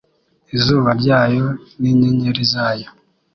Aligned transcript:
Izuba 0.55 0.89
ryayo 0.99 1.47
n'inyenyeri 1.81 2.43
zayo 2.51 2.89